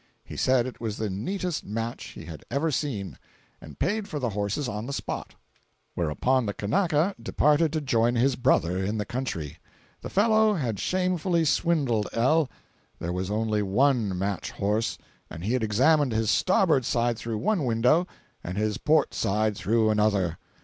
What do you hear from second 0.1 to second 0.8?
He said